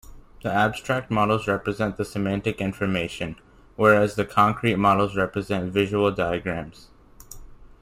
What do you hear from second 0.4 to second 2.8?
The abstract models represent the semantic